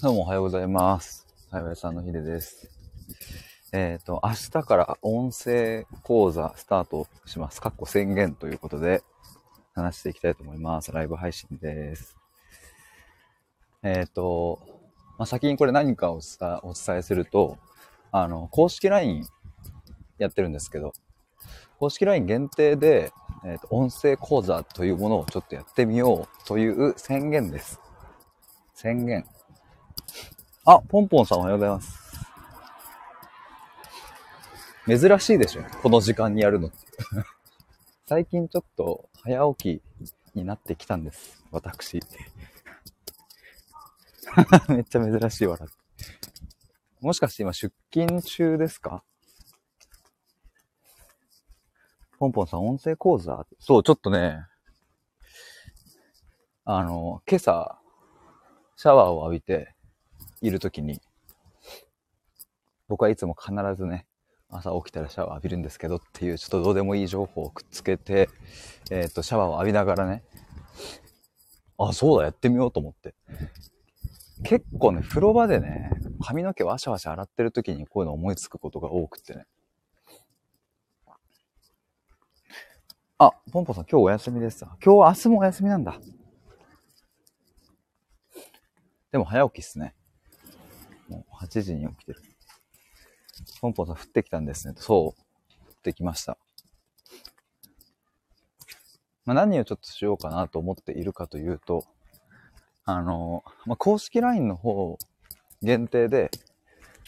[0.00, 1.26] どうもおはようございます。
[1.50, 2.70] はいわやさんのひでです。
[3.72, 7.60] えっ、と、明日から音声講座スタートします。
[7.60, 9.02] かっこ宣言ということで、
[9.74, 10.92] 話していきたいと思います。
[10.92, 12.16] ライブ配信です。
[13.82, 14.60] えっ、と、
[15.18, 16.20] まあ、先にこれ何かを
[16.62, 17.58] お伝えすると、
[18.12, 19.26] あの、公式 LINE
[20.18, 20.92] やってるんですけど、
[21.80, 23.10] 公式 LINE 限定で、
[23.44, 27.80] えっ、と、音声講座というものをちょっとやってみようという宣言です。
[28.74, 29.26] 宣言。
[30.70, 31.98] あ、ポンポンさんおはようございます。
[34.86, 36.76] 珍しいでしょこの時間にやるのって。
[38.04, 39.82] 最近ちょっと早起き
[40.34, 41.42] になってきたんです。
[41.52, 42.00] 私。
[44.68, 45.78] めっちゃ珍しい笑って。
[47.00, 49.02] もしかして今出勤中ですか？
[52.18, 53.46] ポンポンさん音声講座？
[53.58, 54.44] そう、ちょっとね、
[56.66, 57.80] あの、今朝、
[58.76, 59.74] シャワーを浴びて
[60.40, 61.00] いるときに、
[62.88, 64.06] 僕はいつも必ずね、
[64.50, 68.30] 朝起きたらシャワー浴びるんですけどっていう、ちょっとどうでもいい情報をくっつけて、
[68.90, 70.22] えっ、と、シャワーを浴びながらね、
[71.78, 73.14] あ、そうだ、やってみようと思って。
[74.44, 75.90] 結構ね、風呂場でね、
[76.24, 79.46] 髪の毛ワシャワシャ洗ってる時にこういうの思いつくことが多くてね。
[83.18, 84.64] あ、ポンポさん今日お休みです。
[84.84, 86.00] 今日、明日もお休みなんだ。
[89.10, 89.94] でも早起きっすね。
[91.08, 92.22] もう8時に起きてる。
[93.60, 94.74] ポンポンさん降ってきたんですね。
[94.76, 95.20] そう。
[95.68, 96.38] 降ってきました。
[99.24, 101.84] まあ、何をちょっとしようかなと思っているかというと、
[102.84, 104.98] あの、まあ、公式 LINE の方
[105.62, 106.30] 限定で、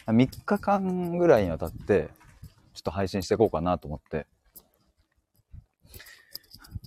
[0.06, 2.10] 3日間ぐらいにわたって、
[2.74, 4.26] ちょっと配信していこうかなと思って。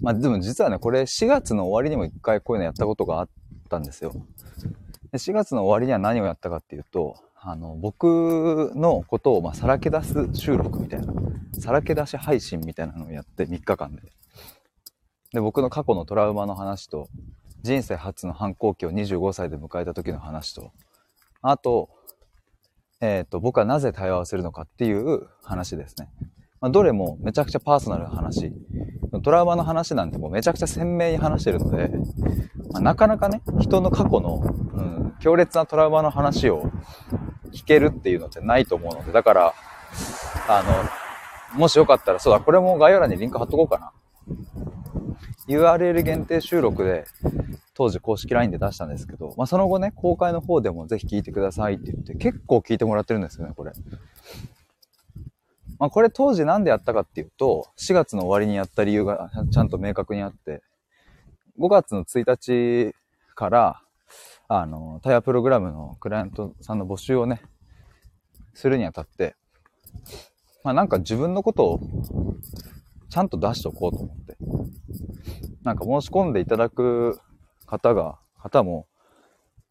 [0.02, 3.30] まあでも実はね、これ4月の終わりにも一回こういうのやったことがあっ
[3.69, 4.14] たんですよ。
[5.14, 11.14] で4月の終わりには何をやったかっていうと、あの、僕のことをまあさらけ出す収録みたいな、
[11.59, 14.02] さらけ出し配信みたいなのをやって3日間で。
[15.31, 17.09] で、僕の過去のトラウマの話と、
[17.62, 20.72] 人生初の反抗期を25歳で迎えた時の話と、
[21.44, 21.90] あと、
[23.00, 26.09] えっ、と、僕はなぜ対話をするのかっていう話ですね。
[26.59, 28.52] まあ、どれもめちゃくちゃパーソナルな話。
[29.22, 31.91] トラウマの話なんてもうめちゃくちゃ鮮明に話してるので、
[32.72, 34.41] まあ、なかなかね、人の過去の、
[34.73, 36.69] うん、強烈なトラウマの話を
[37.53, 39.53] 聞けるっていうのってないと思うので、だから、
[40.50, 40.63] あ
[41.53, 43.94] の、もしよかったら、そうだ、これも概要欄にリンク貼っとこうかな。
[45.47, 47.06] URL 限定収録で、
[47.73, 53.72] 当時公式 LINE で出したんですけど、まあ、その後ね、公開の方でもぜひ聞いてくださいって言って、結構聞いてもらってるんですよね、これ。
[55.79, 60.61] まあ、これ当時なんでやったかっていうと、4月の終わりにやった理由がちゃんと明確にあって、
[61.57, 62.94] 5月の1日
[63.35, 63.82] から、
[64.47, 67.41] あの、タイヤプログラムのクライアントさんの募集をね、
[68.53, 69.35] するにあたって、
[70.63, 71.79] まあなんか自分のことを
[73.09, 74.37] ちゃんと出しておこうと思って。
[75.63, 77.19] なんか申し込んでいただく
[77.65, 78.87] 方が、方も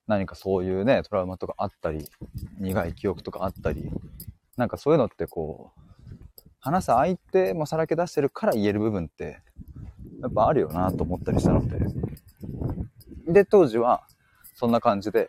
[0.07, 2.09] 何かそういうね、トラウマとかあったり、
[2.59, 3.91] 苦い記憶とかあったり、
[4.57, 5.81] なんかそういうのってこう、
[6.61, 9.43] 話す相手もさらけ出してるから言える部分って、
[10.21, 11.81] やっぱあるよなと思ったりしたので。
[13.27, 14.07] で、当時は、
[14.63, 15.29] そんな感じで、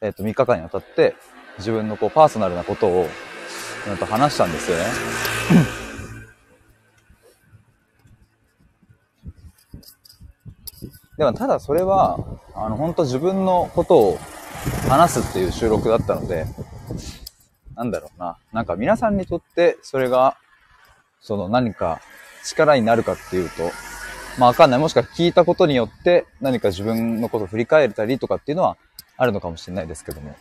[0.00, 1.14] えっ、ーと、3日間にわたって、
[1.58, 3.06] 自分のこう、パーソナルなことを、
[3.86, 4.84] うんと話したんですよね。
[11.18, 12.18] でも、ただそれは、
[12.54, 14.18] あの、本当自分のことを
[14.88, 16.46] 話すっていう収録だったので、
[17.74, 18.38] なんだろうな。
[18.54, 20.38] なんか皆さんにとってそれが、
[21.20, 22.00] その何か
[22.42, 23.70] 力になるかっていうと、
[24.38, 24.80] まあわかんない。
[24.80, 28.76] もしくは聞いたことによって何か自分のことを振り返れたりとかっていうのは
[29.16, 30.36] あるのかもしれないですけども。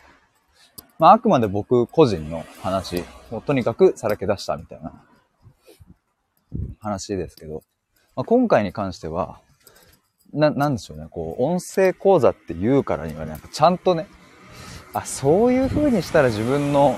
[1.00, 5.03] まああくまで僕個人の話をとにかくさらけ出したみたいな
[6.80, 7.63] 話ですけど、
[8.16, 9.40] まあ、今回に関しては、
[10.34, 11.07] な、なんでしょうね。
[11.09, 14.07] こう、音声講座って言うからにはね、なんかちゃんとね、
[14.94, 16.98] あ、そういう風にしたら自分の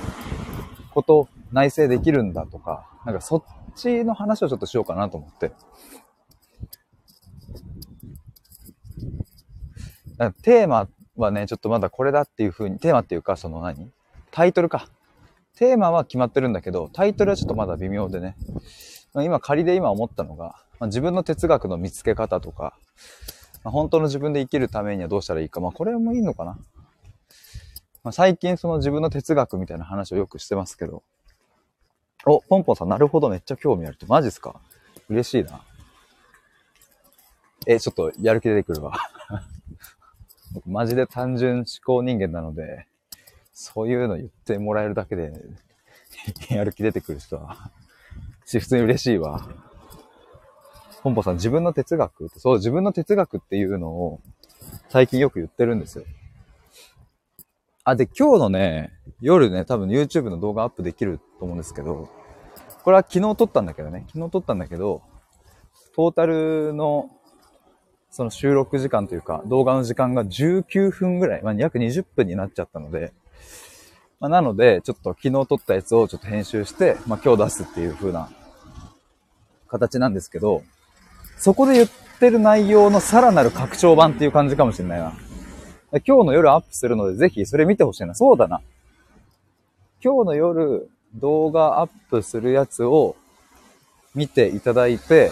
[0.93, 3.43] こと内省できるんだとか、なんかそっ
[3.75, 5.51] ちの話をちょっとしようかなと思って。
[10.19, 13.91] だからテーマはね、ちょっとまだこれだっていう風に、テーマっていうか、その何？
[14.31, 14.89] タイトルか。
[15.55, 18.35] テーマは決まってるんだけど、タイトルはちょっとまだ微妙でね。
[19.13, 22.77] まあ今仮で今思ったのが、まあ、自分の哲学の見つけ方とか、
[23.63, 25.61] まあ、本当の自分で生きるためにはどうしたらいいか。
[25.61, 26.57] まあこれもいいのかな。
[28.03, 31.03] まあ、最近その自分の哲学みたいな話をよくしてますけど。
[32.25, 34.05] お、ポンポンさん、なるほど、めっちゃ興味あるって。
[34.05, 34.59] マジっすか？
[35.09, 35.61] 嬉しいな。
[37.65, 38.93] え、ちょっとやる気出てくるわ。
[40.65, 42.87] マジで単純思考人間なので、
[43.53, 45.33] そういうの言ってもらえるだけで、
[46.49, 47.71] やる気出てくる人は、
[48.45, 49.47] 普通に嬉しいわ。
[51.03, 54.21] ポンポさん、自分の哲学ってそう、自分の哲学っていうのを、
[54.89, 56.05] 最近よく言ってるんですよ。
[57.83, 58.91] あ、で、今日のね、
[59.21, 62.09] 夜ね、多分 YouTube の動画アップできると思うんですけど、
[62.83, 65.01] これは昨日撮ったんだけどね、昨日撮ったんだけど、
[65.95, 67.09] トータルの、
[68.11, 73.13] その収録時間というか、動画の時間が19分ぐらい、まあ、約20分になっちゃったので、
[74.19, 78.29] まあ、なので、ちょっと昨日撮ったやつをちょっと編集して、まあ、今日出すっていう風な
[79.67, 80.63] 形なんですけど、
[81.37, 81.89] そこで言っ
[82.19, 85.13] てる内容のさらなる拡張版っていう感じかもしれないな。
[86.05, 88.13] 今日の夜アップするので、ぜひそれ見てほしいな。
[88.13, 88.61] そうだな。
[90.03, 93.15] 今日の夜動画アップするやつを
[94.13, 95.31] 見ていただいて、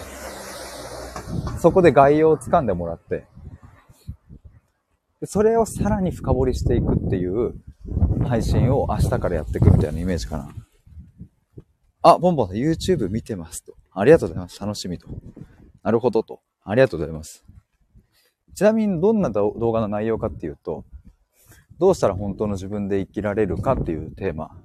[1.60, 3.26] そこで概要をつかんでもらって、
[5.24, 7.54] それをさらに深掘りしていくっていう
[8.26, 10.54] 配信を明日からやっていくみたいなイメージかな。
[12.02, 13.74] あ、ボンボンさん YouTube 見てますと。
[13.92, 14.60] ありがとうございます。
[14.60, 15.08] 楽しみと。
[15.82, 16.40] なるほどと。
[16.64, 17.44] ありがとうございます。
[18.54, 20.84] ちなみにどんな動画の内容かっていうと、
[21.80, 24.56] どうしたら本当の自分で生きられるかっていうテーマ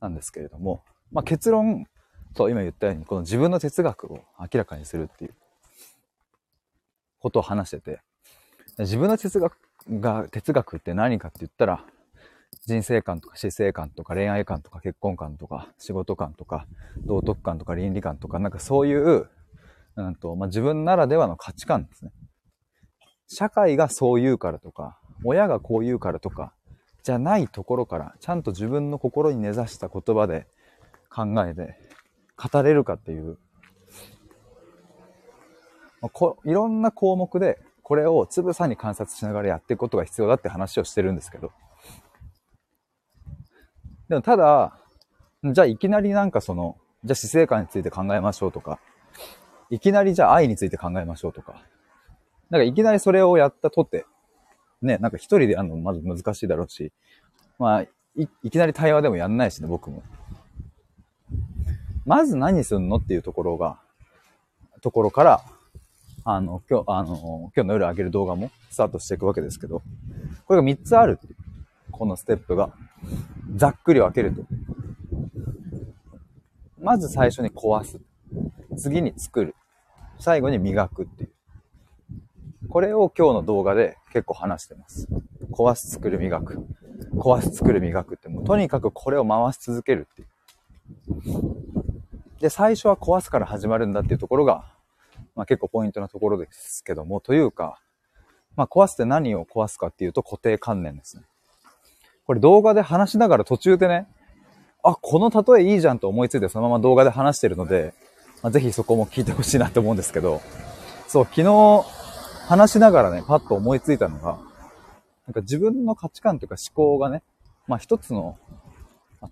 [0.00, 1.86] なんですけれども、まあ、結論、
[2.34, 5.34] と今言ったように、この自分の哲学を明らかにするっていう
[7.20, 8.00] ことを話してて、
[8.78, 9.56] 自分の哲学
[10.00, 11.84] が、哲学って何かって言ったら、
[12.66, 16.66] 人生観とか死生観とか恋愛観とか結婚観とか仕事観とか
[17.06, 19.28] 道徳観とか倫理観とかなんかそういう、
[19.96, 22.12] うんとまあ、自分ならではの価値観ですね。
[23.26, 26.54] 社会がそう言うからとか、親がこう言うからとか、
[27.02, 30.46] じゃないところから、ちゃんと自分の心に根ざした言葉で
[31.10, 31.78] 考えて
[32.36, 33.38] 語れるかっていう、
[36.00, 41.52] こいろんな項目でこれをつぶさに観察しながらやっていくことが必要だって話をしてるんですけど。
[44.08, 44.78] でもただ、
[45.44, 48.78] じゃあいきなりなんかその、じゃあ死生観について考えましょうとか、
[49.70, 51.62] いきなりじゃあ愛について考えましょうとか、
[52.50, 54.06] なんかいきなりそれをやったとて、
[54.80, 56.92] ね、なんか一人でやるのまず難しいだろうし、
[57.58, 60.02] まあ、い、いきなり対話でもやんないしね、僕も。
[62.06, 63.78] まず何すんのっていうところが、
[64.80, 65.44] ところから、
[66.30, 69.80] あの、今日、あの、今日の夜上げる動画もスタートしていくわけですけど、
[70.44, 71.18] これが3つある
[71.90, 72.70] このステップが。
[73.56, 74.42] ざっくり分けると。
[76.78, 77.98] まず最初に壊す。
[78.76, 79.54] 次に作る。
[80.18, 81.30] 最後に磨くっていう。
[82.68, 85.08] これを今日の動画で結構話してます。
[85.50, 86.58] 壊す、作る、磨く。
[87.16, 90.28] 壊す、作る、磨くって、もうとにかくこれを回し続けるっていう。
[92.38, 94.76] で、最初は壊すから始まるんだっていうところが、
[95.38, 97.80] まあ結構ポイントなところですけども、というか、
[98.56, 101.22] まあ壊すって何を壊すかっていうと固定観念ですね。
[102.26, 104.08] これ動画で話しながら途中でね、
[104.82, 107.94] あ、この例えいいじゃんと思いついてそのまま動画で話してるので、
[108.42, 110.42] まあ、ぜひそこも聞いてほしいなと思うんですけど、
[111.06, 111.84] そう、昨日
[112.48, 114.40] 話しながらね、パッと思いついたのが、
[115.26, 117.22] なんか自分の価値観というか思考がね、
[117.68, 118.38] まあ一つの、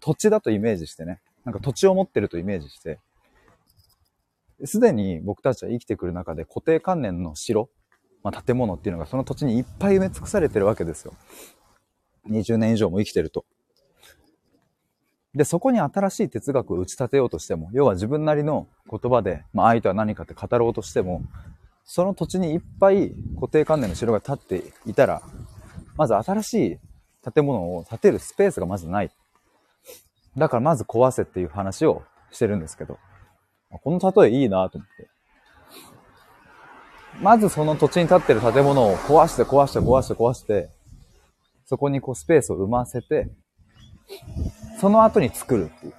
[0.00, 3.00] 土地だとイメージしてね、なんか土地を持ってるとイメージして、
[4.64, 7.68] すでに僕たちは生きてくる中で固定観念の城、
[8.22, 11.14] まあ、建物っていうのがその土地にいっぱい埋め尽くされてるわけですよ。
[12.30, 13.44] 20年以上も生きてると。
[15.34, 21.22] で、そこに新しい哲学を打ち立てようとしても、要は自分なりの言葉で、まあ愛とは何かって語ろうとしても、
[21.84, 25.22] その土地にいっぱい固定観念の城が建っていたら、
[25.96, 26.78] まず新しい
[27.32, 29.10] 建物を建てるスペースがまずない。
[30.38, 32.98] だからまず壊せっていう話をしてるんですけど、
[33.78, 35.08] この例えいいなと思って。
[37.20, 40.70] まずその土地に建ってる建物を壊して壊して壊して壊して、
[41.64, 43.30] そこにこうスペースを生ませて、
[44.80, 45.94] その後に作るっていう。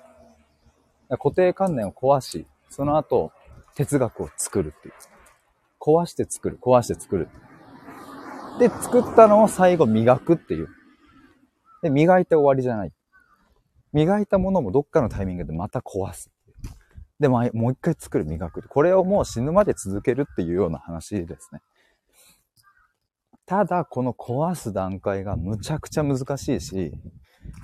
[1.10, 3.32] 固定観念を壊し、その後
[3.76, 4.94] 哲学を作るっていう。
[5.80, 7.30] 壊して作る、壊して作る。
[8.60, 10.70] で、作ったのを最後磨くっていう。
[11.82, 12.92] で、磨いて終わりじゃない。
[13.94, 16.30] 磨いたものもどっかのタイミングでまた壊す。
[17.20, 18.68] で、もう一回作る、磨く。
[18.68, 21.62] これをもう死ぬまで続けるっていうような話ですね。
[23.46, 26.92] ただ、この壊す段階がむちゃくちゃ難しいし、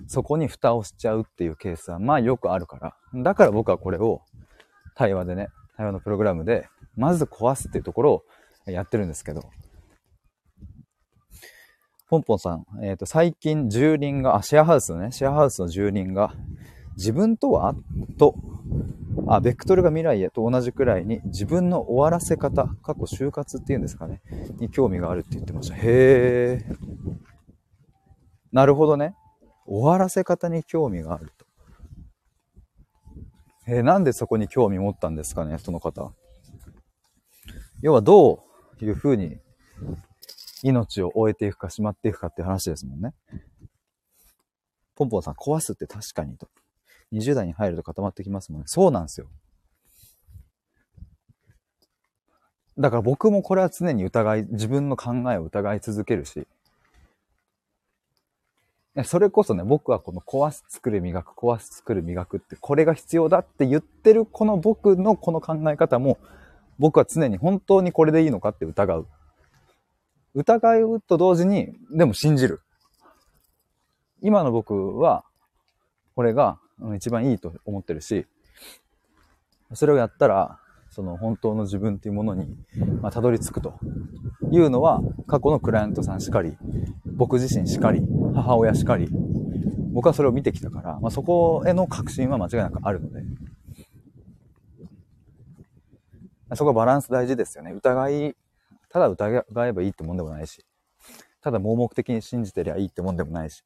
[0.08, 3.22] そこに蓋をしちゃうっていうケースはまあよくあるから。
[3.22, 4.22] だから僕はこれを
[4.96, 8.24] 対話でね、対話のプログラムでまず壊すっていうところ
[8.68, 9.42] をやってるんですけど、
[12.10, 16.34] ポンポンさん、えっ、ー、と、最近住人が、あ、シェアハウスのね、シェアハウスの住人が、
[16.96, 17.74] 自分とは？
[18.20, 18.36] と、
[19.28, 24.22] あ、ベクトルが未来へと同じくらいに自分の終わらせ方、過去就活っていうんですかね、
[24.60, 25.76] に興味があるって言ってました。
[25.78, 26.78] へー。
[28.52, 29.16] なるほどね。
[29.66, 31.46] 終わらせ方に興味があると。
[33.66, 36.14] えー、なんでそこに興味持ったんですかね、その方。
[37.82, 38.44] 要はど
[38.82, 39.40] ういうふうに
[40.64, 43.14] 命を終えていくか、しまっていくかって話ですもんね。
[44.96, 46.48] ポンポンさん、壊すって確かにと。
[47.14, 48.66] 20代に入ると固まってきますもんね。
[48.68, 49.28] そうなんですよ。
[52.78, 56.48] だから僕もこれは常に疑い、自分の考えを疑い続けるし、
[59.06, 66.20] それこそね、僕はこの壊す、作る、磨く、壊す、作る、磨くって、これが必要だって言ってるこの僕のこの考え方も、
[66.80, 69.08] 僕は常に本当にこれでいいのかって疑う。
[70.36, 72.62] 疑うと同時に、でも信じる。
[74.22, 75.24] 今の僕は、
[76.16, 76.60] これが
[76.96, 78.26] 一番いいと思ってるし、
[79.74, 80.60] それをやったら、
[80.90, 82.56] その本当の自分っていうものに、
[83.02, 83.80] まあ、たどり着くと
[84.52, 86.56] いうのは、過去のクライアントさんしかり、
[87.06, 88.02] 僕自身しかり、
[88.36, 89.10] 母親しかり、
[89.92, 93.24] 僕はそれを見てきたから、まあ、そこへの確信は間違いなくあるので、
[96.56, 97.72] そこはバランス大事ですよね。
[97.72, 98.36] 疑い、
[98.90, 100.64] ただ疑えばいいってもんでもないし、
[101.42, 103.64] ただ盲目的に信じてりゃいいってもんでもないし。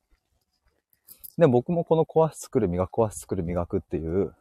[1.38, 4.34] で僕もこの壊す作る磨く壊す作る磨くっていう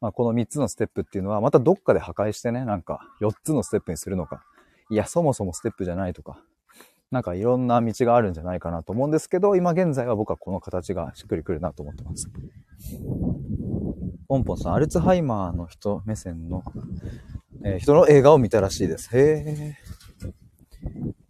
[0.00, 4.44] まあ、この3つのステップっていうのは、またどっかで破壊してね、なんか4つのステップにするのか、
[4.90, 6.42] いや、そもそもステップじゃないとか、
[7.10, 12.28] なんかいろんな道があるんじゃないかなと思うんですけど、今現在は僕はこの形がしっくりくるなと思ってます。
[14.28, 16.62] ポンポンさん、アルツハイマーの人目線の、
[17.64, 19.16] えー、人の映画を見たらしいです。
[19.16, 20.32] へー。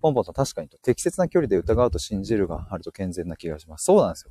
[0.00, 3.84] ポンポンさん、確かにと、適切な距離で疑うと信じるがあると健全な気がします。
[3.84, 4.30] そうなんですよ。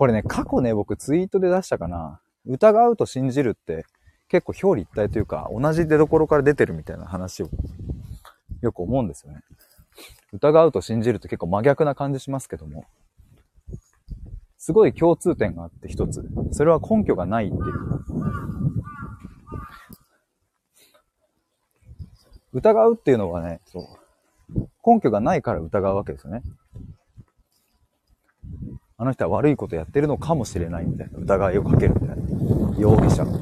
[0.00, 2.22] これね、過去ね、僕ツイートで出したかな。
[2.46, 3.84] 疑うと信じるって
[4.28, 7.50] 結構表裏一体というか同じ出所から出てるみたいな話を
[8.62, 9.42] よく思うんですよね。
[10.32, 12.86] 疑うと信じるって結構真逆な感じしますけども、
[14.56, 16.24] すごい共通点があって一つ。
[16.52, 17.62] それは根拠がないっていう。
[22.54, 23.80] 疑うっていうのはね、そ
[24.54, 24.60] う。
[24.82, 26.40] 根拠がないから疑うわけですよね。
[29.00, 31.18] あの人は悪いことやってるのかもしれないみたいな。
[31.20, 32.78] 疑いをかけるみたいな。
[32.78, 33.32] 容疑者の。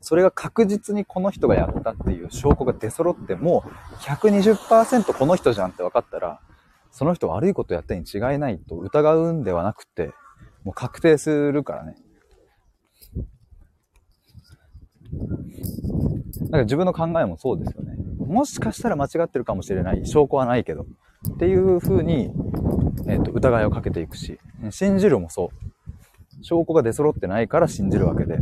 [0.00, 6.40] それが確実にこの人がやったっていう証拠が出揃ってもう120%この人じゃんって分かったら、
[6.90, 10.14] その人悪いことやったに違いないと疑うんではなくて、
[10.64, 11.96] もう確定するからね。
[16.44, 17.94] だから自分の考えもそうですよね。
[18.26, 20.06] もしかしたら間違ってるかもしれない。
[20.06, 20.86] 証拠はないけど。
[21.34, 22.32] っていう風に
[23.06, 24.38] えっ、ー、と、疑いをかけていくし、
[24.70, 25.50] 信じるもそ
[26.40, 26.44] う。
[26.44, 28.38] 証拠が出揃ってないから信じるわけで。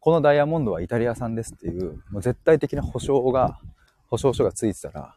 [0.00, 3.60] このダイヤモンドはイタリア産ですっていう、もう絶対的な保証が、
[4.08, 5.14] 保証書がついてたら、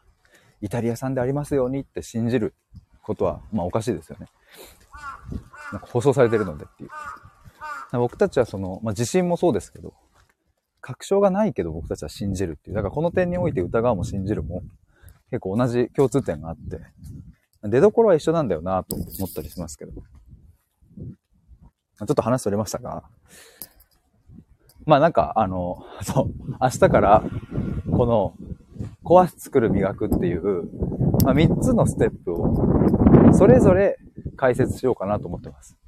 [0.60, 2.54] イタリア産でありますようにって信じる
[3.02, 4.28] ことは、まあおかしいですよね。
[5.72, 6.90] なんか保証されてるのでっていう。
[7.92, 9.94] 僕たちはその、まあ自信もそうですけど、
[10.86, 12.76] 確証がないけど僕たちは信じるっていう。
[12.76, 14.62] だからこの点において疑うも信じるも
[15.30, 16.78] 結構同じ共通点があって、
[17.62, 19.92] 出所は一緒なんだよなと思ったりしますけど。
[19.92, 23.04] ちょっと話それましたが、
[24.84, 27.22] まあなんか、あの、 そう、明日から
[27.90, 28.34] この
[29.04, 30.68] 壊す作る磨くっていう、
[31.24, 33.96] まあ、3つのステップをそれぞれ
[34.36, 35.78] 解説しようかなと思ってます。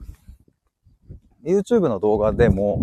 [1.45, 2.81] YouTube の動画でも、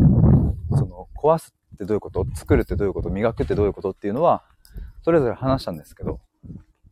[0.75, 2.25] その壊すってどういうこと？
[2.35, 3.09] 作るってどういうこと？
[3.09, 4.43] 磨くってどういうことっていうのは、
[5.03, 6.19] それぞれ話したんですけど、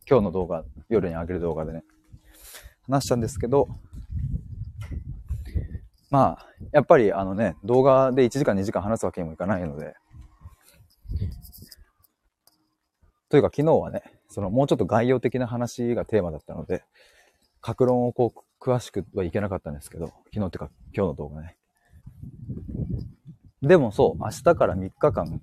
[0.08, 1.84] 今日の動画、夜に上げる動画でね、
[2.88, 3.68] 話したんですけど、
[6.10, 9.94] まあ、やっぱりあのね、動画で1時間2時間話すわけにもいかないので、
[13.30, 16.84] というか昨日はね、そのもうちょっと概要的な話がテーマだったので、
[17.62, 21.56] 格論をこう詳しくはいけなかったんですけど、昨日っていうか今日の動画ね。
[23.62, 25.40] でもそう、明日から3日間、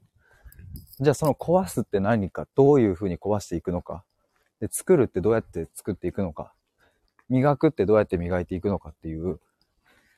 [1.00, 4.04] じゃあその壊すって何か、どういうふうに壊していくのか、
[4.60, 6.54] で、作るってどうやって作っていくのか、
[7.30, 9.40] 磨くってどうやって磨いていくのかっていう、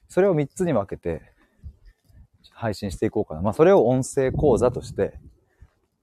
[0.09, 1.21] それを3つに分けて
[2.51, 3.41] 配信していこうかな。
[3.41, 5.19] まあそれを音声講座として、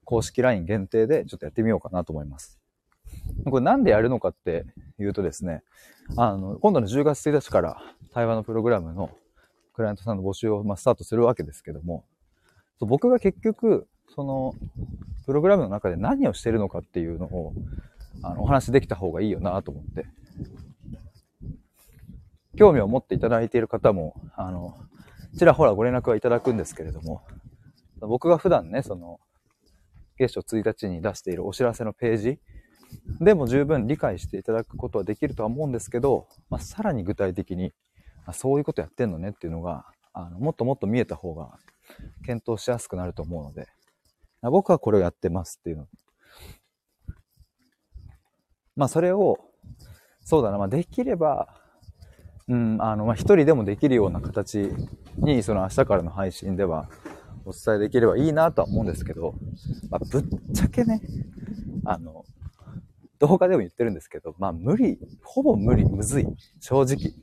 [0.05, 2.59] 公式 LINE 限定でちょっとやってみようかなと思います。
[3.45, 4.65] これなんでやるのかって
[4.99, 5.63] いうとですね、
[6.17, 9.11] あの、今度の10月1日から対話のプログラムの
[9.79, 12.05] クライアントさんの募集を、ま、スタートするわけですけども、
[12.81, 14.55] そう僕が結局、その、
[15.25, 17.53] プログラムの中で何をしてるのかっていうのを、
[18.23, 20.07] あの、お話できた方がいいよなと思って。
[22.57, 24.77] 興味を持っていただいている方も、あの、
[25.39, 27.23] ちらほらご連絡はいただくんですけれども、
[28.01, 29.21] 僕が普段ね、その、
[30.19, 32.41] 月初1日に出しているお知らせのページ
[33.21, 37.73] でも十分理解していただくことはできるとは思うんですけど、まあ、さらに具体的に、
[38.29, 41.59] あそういうことやってんのねっていうのが、あのもっともっと見えた方が
[42.27, 43.69] 検討しやすくなると思うので、
[44.43, 45.87] 僕はこれをやってますっていうの。
[48.77, 49.39] まあそれを、
[50.21, 51.49] そうだな、まあできれば、
[52.49, 54.71] うん、あの、まあ一人でもできるような形
[55.17, 56.91] に、その明日からの配信では
[57.47, 59.35] お伝えできればいいなとは思うんですけど、
[59.91, 61.01] まあぶっちゃけね、
[61.87, 62.25] あの、
[63.19, 66.27] 動画でも言ってるんですけど、まあ無理、ほぼ無理、むずい、
[66.61, 67.15] 正直。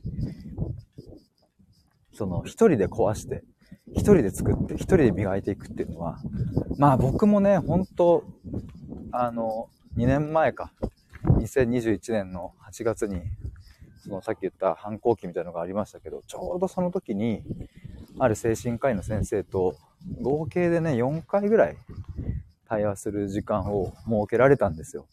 [2.16, 3.44] その、一人で壊して、
[3.92, 6.18] 一人で作って、一人で磨いていくっていうのは、
[6.78, 8.24] まあ僕もね、本当
[9.12, 10.72] あの、2年前か、
[11.24, 13.20] 2021年の8月に、
[14.02, 17.42] そのさっき言った反抗期みたいなのがありましたけど、ちょうどその時に、
[18.18, 19.76] ある精神科医の先生と、
[20.22, 21.76] 合計でね、4回ぐらい
[22.68, 25.06] 対話する時間を設けられたんですよ。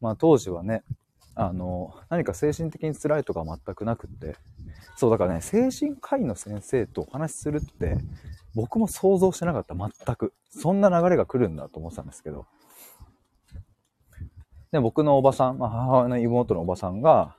[0.00, 0.82] まあ当時はね、
[1.36, 4.36] あの、何か精神的に辛いとか全くなくって、
[4.96, 7.98] そうだからね、精神科医の先生とお話しするって、
[8.54, 10.32] 僕も想像してなかった、全く。
[10.50, 12.46] そんな流れが来るんだと思ってたんですけど。
[14.70, 17.36] で、僕のおばさん、まあ、母親の妹のおばさんが、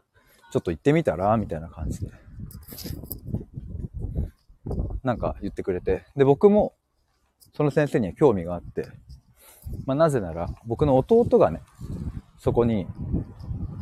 [0.51, 2.11] ちょっと行ってみたらみたいな感じで。
[5.03, 6.05] なんか言ってくれて。
[6.15, 6.73] で、僕も、
[7.53, 8.87] その先生には興味があって、
[9.85, 11.61] まあ、なぜなら、僕の弟がね、
[12.37, 12.87] そこに、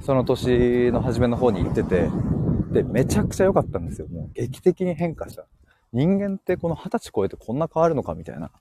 [0.04, 2.10] その年の初めの方に行ってて、
[2.74, 4.08] で、めちゃくちゃ良かったんですよ。
[4.08, 5.46] もう劇的に変化した。
[5.92, 8.52] 人間ってこの二十歳超えてこんな変わるのかみたいな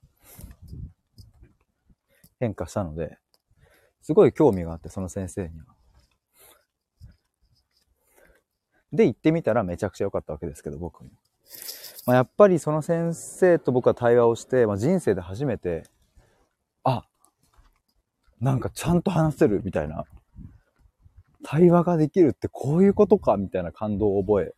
[2.38, 3.16] 変化したので、
[4.02, 5.66] すごい興味があって、その先生には。
[8.92, 11.10] で、行ってみたらめちゃくちゃ良かったわけですけど、僕も。
[12.04, 15.84] まあ、やっぱりその先生と僕は対話をして、まあ、人生で初めて、
[16.84, 17.06] あ、
[18.40, 20.04] なんかちゃんと話せるみたいな。
[21.44, 24.54] 対話ができるってこういうことかみたいな感動を覚え、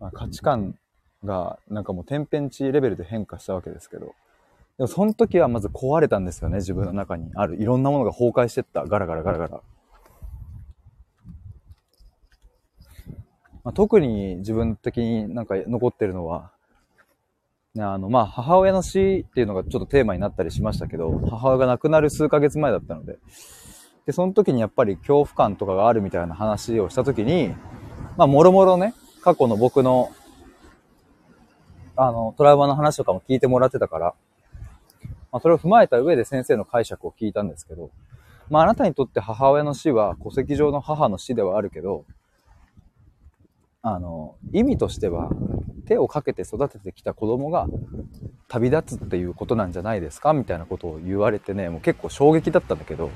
[0.00, 0.76] まあ、価値観
[1.24, 4.14] がなんかもう天変地レベルで変化したわけですけど、
[4.78, 8.84] でもその時はまず壊れたんですよね、自分の中にあるいろんなものが崩壊してった。
[8.84, 9.60] ガラガラガラガラ。
[13.64, 16.52] まあ、特に自分的になんか残ってるのは、
[17.74, 23.18] ね、あの、まあ、母親の死っていうのがちょっとテーマになったりしましたけど、母親が亡くなる数ヶ月前だったので、
[24.06, 27.54] で、その時にやっぱり恐怖感とかがあるみたいな話をした時に、
[28.16, 30.12] まあ、もろもろね、過去の僕の、
[31.96, 34.14] あの、トラウマの話とかも聞いてもらってたから、
[35.32, 37.90] まあ、それを踏まえた上で先生の解釈を聞いたんですけど、
[38.48, 42.04] まあ、あなたにとって母親の死は戸籍上の母の死ではあるけど、
[43.82, 45.30] あの、意味としては、
[45.86, 47.68] 手をかけて育ててきた子供が
[48.48, 53.10] 旅立つっていうことなんじゃないですかみたいなことを言われてね、もう結構衝撃だったんだけど、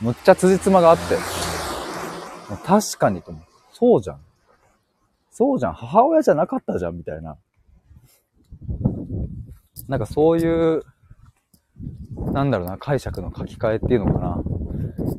[0.00, 1.16] むっちゃ辻褄があって、
[2.66, 3.42] 確かにと思う。
[3.72, 4.20] そうじゃん。
[5.30, 5.72] そうじゃん。
[5.72, 7.36] 母親じゃなかったじゃん、みたいな。
[9.88, 10.82] なんかそういう、
[12.32, 14.42] なんだろうな、解釈の書き換えっていうのかな。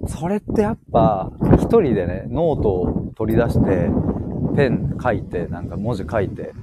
[0.08, 3.90] それってやっぱ、一人でね、ノートを取り出して、
[4.56, 6.54] ペン書いて、なんか文字書いて、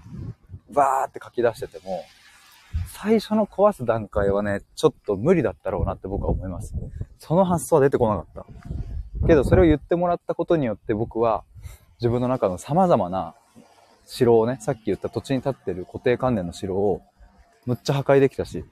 [0.73, 2.03] バーって書き出してても、
[3.01, 6.75] 最初の壊す段階はね、ちょっと無理だったろうなって僕は思います。
[7.19, 8.45] その発想は出てこなかっ
[9.23, 9.27] た。
[9.29, 11.45] けど、それを言ってもらったことによって僕は、
[12.01, 13.37] 自分の中の様々な
[14.05, 17.03] 城をね、さっき言った土地に立ってる固定観念の城を、
[17.67, 18.65] むっちゃ破壊できたし。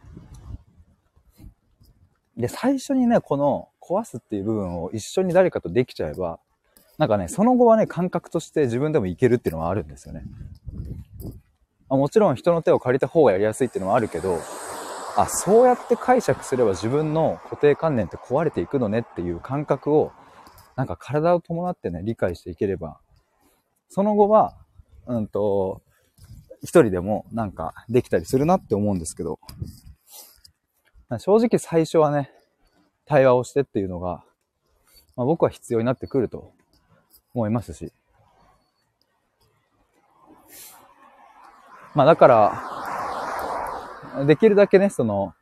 [2.37, 6.41] で、最初にね、この壊すっていう部分を一緒に誰かとできちゃえば、
[6.99, 10.25] なんかね、その後はね、感覚として自分でもいけるっていうのはあるんですよね。
[11.88, 14.40] まあ、もちろん人の手を借りた方がやりやすいっていうのはあるけど、
[15.16, 20.12] あ、そうやって解釈すれば自分の固定観念って壊れていくのねっていう感覚を、
[20.77, 22.99] なんか体を伴ってね、理解していければ、
[23.88, 24.55] その後は、
[25.07, 25.81] うんと、
[26.62, 29.38] 一人でもなんかできたりするなって思うんですけど、
[31.18, 32.31] 正直最初はね、
[33.07, 34.25] 対話をしてっていうのが、
[35.14, 36.53] まあ、僕は必要になってくると
[37.33, 37.92] 思いますし、
[41.97, 45.33] まあだから、できるだけね、その、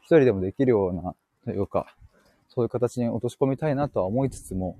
[0.00, 1.92] 一人でもできるような、というか、
[2.48, 4.78] そういう形に落とし込みたいなとは思いつつも、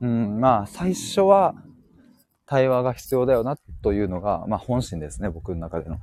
[0.00, 1.56] うん、まあ最初は
[2.46, 5.98] 対話が必要だよなというのが、まあ本心ですね、僕の中での。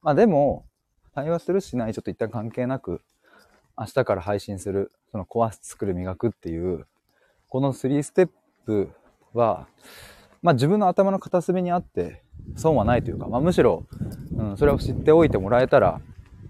[0.00, 0.66] まあでも、
[1.12, 3.02] 対話するしないちょっと一旦関係なく、
[3.76, 6.86] 明日から配信する、その壊す、作る、磨くっていう、
[7.48, 8.30] この3ステッ
[8.64, 8.92] プ
[9.34, 9.66] は、
[10.42, 12.22] まあ自分の頭の片隅にあって
[12.56, 13.86] 損はないというか、まあむしろ、
[14.36, 16.00] うん、それを知っておいてもらえたら、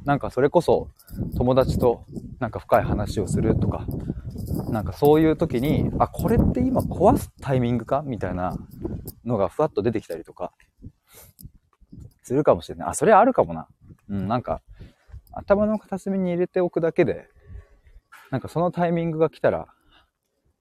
[0.05, 0.89] なんかそれこそ
[1.37, 2.05] 友達と
[2.39, 3.87] なんか深い話をするとか、
[4.71, 8.03] なんかそういう時に、あ、これって今壊すタイミングか？
[8.05, 8.57] みたいな
[9.25, 10.53] のがふわっと出てきたりとか、
[12.23, 12.89] するかもしれない。
[12.89, 13.67] あ、それあるかもな。
[14.09, 14.63] うん、なんか、
[15.33, 17.29] 頭の片隅に入れておくだけで、
[18.31, 19.67] なんかそのタイミングが来たら、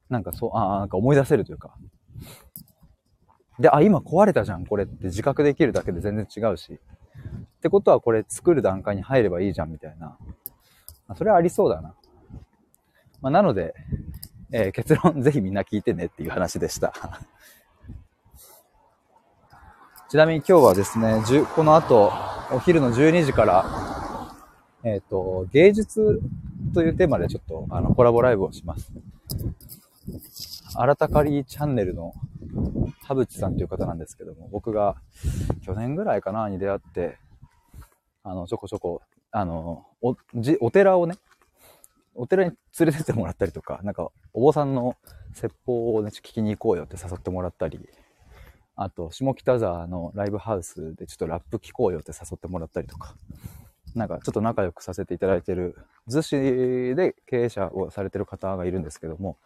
[0.10, 1.76] なんかそう、あなんか思い出せるというか。
[3.60, 6.74] で、あ、今壊れたじゃん、これって自覚できるだけで全然違うし。
[6.74, 10.18] ってことはこれ作る段階に入ればいいじゃん、みたいな。
[11.08, 11.94] まあ、それはありそうだな。
[13.22, 13.76] まあ、なので、
[14.52, 16.94] えー、結論ぜひみんな聞いてねっていう話でした。
[20.10, 21.22] ちなみに今日はですね、
[21.56, 22.12] この後、
[22.52, 23.66] お昼の12時から、
[24.84, 26.22] えっ、ー、と、芸術
[26.74, 28.92] というテーマでちょっとあのコラボライブをします。
[30.76, 32.14] 新たかりチャンネルの
[33.10, 34.96] 田淵さんという方なんですけども、僕が
[35.66, 37.18] 去年ぐらいかなに出会って、
[38.24, 41.16] あの、ちょこちょこ、あの、お、じ、お寺をね、
[42.14, 44.96] お寺に連れてってもらったりとか、なんか、お坊さんの
[45.34, 47.80] 説法をね、聞きに行こうよって誘ってもらったり、
[48.76, 53.16] あと、下北沢のライブハウスでちょっとラップ聞こうよって誘ってもらったりとか、
[53.96, 55.76] なんかちょっと仲良くさせていただいてる、
[56.08, 59.38] 逗子で経営者をされてる方がいるんですけども、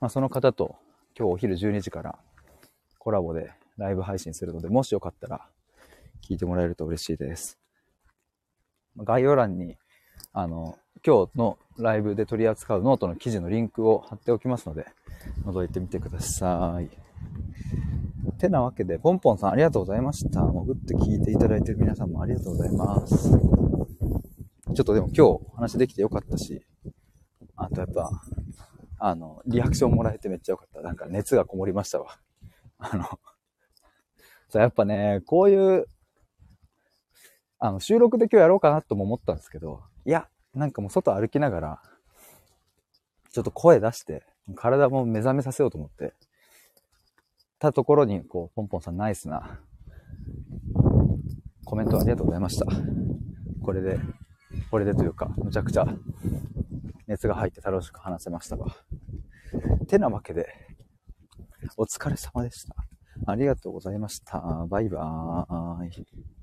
[0.00, 0.76] まあ、その方と
[1.18, 2.18] 今日お昼12時から
[3.06, 5.46] コラボでライブ配信するので、もしよかったら
[6.28, 7.56] 聞いてもらえると嬉しいです。
[8.96, 9.76] 概要欄に、
[10.32, 14.86] あの、今日のライブで取り扱うノートの記事のリンクを貼っておきますので、
[15.44, 16.90] 覗いてみてください。
[18.38, 20.40] てなわけで、ポンポンさんありがとうございました。
[20.40, 23.30] 潜って聞いていただいてる皆さんもありがとうございます。
[23.30, 26.60] ちょっとでも今日お話できてよかったし、
[27.54, 28.10] あとやっぱ、
[28.98, 30.80] あの、リアクションもらえてめっちゃよかった。
[30.80, 32.18] なんか熱がこもりましたわ。
[32.78, 33.04] あの、
[34.48, 35.86] さ、やっぱね、こういう、
[37.58, 41.82] あの、収録で今日やろうかなとも思ったんですけど、いや、なんかもう外歩きながら、
[43.30, 46.14] ちょっと声出して、体も目覚めさせようと思って、
[47.58, 49.60] たところに、こう、ポンポンさんナイスな
[51.64, 52.66] コメントありがとうございました。
[53.62, 53.98] これで、
[54.70, 55.86] これでというか、むちゃくちゃ
[57.06, 58.66] 熱が入って楽しく話せましたが。
[59.88, 60.65] てなわけで、
[61.76, 62.74] お疲れ様でした。
[63.26, 64.66] ありがとうございました。
[64.68, 66.35] バイバーイ。